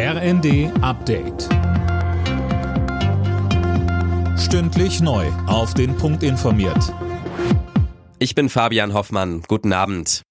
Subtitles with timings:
[0.00, 1.48] RND Update.
[4.38, 5.26] Stündlich neu.
[5.48, 6.94] Auf den Punkt informiert.
[8.20, 9.42] Ich bin Fabian Hoffmann.
[9.48, 10.22] Guten Abend.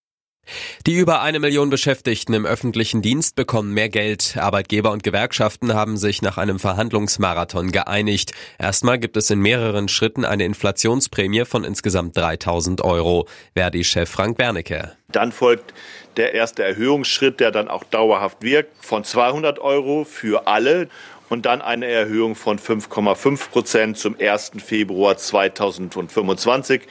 [0.85, 4.37] Die über eine Million Beschäftigten im öffentlichen Dienst bekommen mehr Geld.
[4.37, 8.31] Arbeitgeber und Gewerkschaften haben sich nach einem Verhandlungsmarathon geeinigt.
[8.57, 13.27] Erstmal gibt es in mehreren Schritten eine Inflationsprämie von insgesamt 3000 Euro.
[13.53, 14.93] Verdi-Chef Frank Wernicke.
[15.17, 15.73] Dann folgt
[16.15, 20.89] der erste Erhöhungsschritt, der dann auch dauerhaft wirkt, von 200 Euro für alle
[21.27, 24.51] und dann eine Erhöhung von 5,5 Prozent zum 1.
[24.63, 26.83] Februar 2025.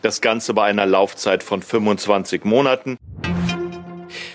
[0.00, 2.98] Das Ganze bei einer Laufzeit von 25 Monaten.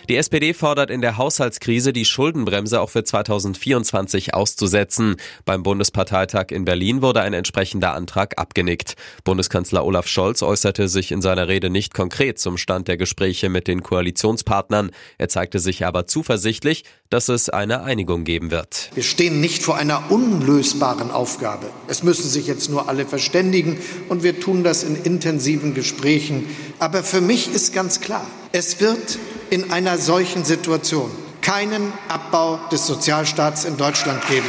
[0.09, 5.17] Die SPD fordert in der Haushaltskrise die Schuldenbremse auch für 2024 auszusetzen.
[5.43, 8.93] Beim Bundesparteitag in Berlin wurde ein entsprechender Antrag abgenickt.
[9.25, 13.67] Bundeskanzler Olaf Scholz äußerte sich in seiner Rede nicht konkret zum Stand der Gespräche mit
[13.67, 14.91] den Koalitionspartnern.
[15.17, 18.91] Er zeigte sich aber zuversichtlich, dass es eine Einigung geben wird.
[18.93, 21.69] Wir stehen nicht vor einer unlösbaren Aufgabe.
[21.89, 26.47] Es müssen sich jetzt nur alle verständigen und wir tun das in intensiven Gesprächen.
[26.79, 32.87] Aber für mich ist ganz klar, es wird in einer solchen Situation keinen Abbau des
[32.87, 34.47] Sozialstaats in Deutschland geben.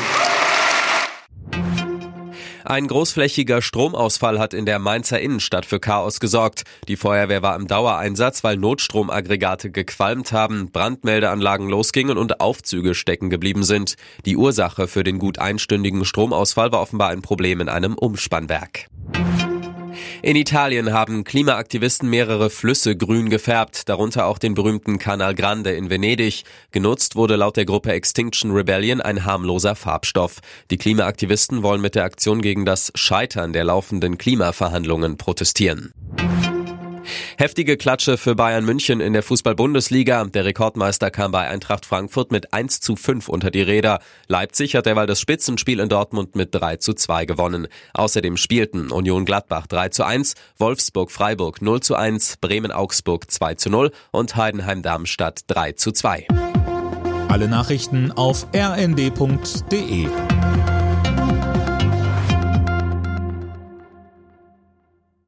[2.65, 6.65] Ein großflächiger Stromausfall hat in der Mainzer Innenstadt für Chaos gesorgt.
[6.87, 13.63] Die Feuerwehr war im Dauereinsatz, weil Notstromaggregate gequalmt haben, Brandmeldeanlagen losgingen und Aufzüge stecken geblieben
[13.63, 13.95] sind.
[14.27, 18.89] Die Ursache für den gut einstündigen Stromausfall war offenbar ein Problem in einem Umspannwerk.
[20.23, 25.91] In Italien haben Klimaaktivisten mehrere Flüsse grün gefärbt, darunter auch den berühmten Canal Grande in
[25.91, 26.45] Venedig.
[26.73, 30.41] Genutzt wurde laut der Gruppe Extinction Rebellion ein harmloser Farbstoff.
[30.71, 35.93] Die Klimaaktivisten wollen mit der Aktion gegen das Scheitern der laufenden Klimaverhandlungen protestieren.
[37.41, 40.25] Heftige Klatsche für Bayern München in der Fußball-Bundesliga.
[40.25, 44.01] Der Rekordmeister kam bei Eintracht Frankfurt mit 1 zu 5 unter die Räder.
[44.27, 47.69] Leipzig hat derweil das Spitzenspiel in Dortmund mit 3 zu 2 gewonnen.
[47.95, 53.55] Außerdem spielten Union Gladbach 3 zu 1, Wolfsburg Freiburg 0 zu 1, Bremen Augsburg 2
[53.55, 56.27] zu 0 und Heidenheim Darmstadt 3 zu 2.
[57.29, 60.09] Alle Nachrichten auf rnd.de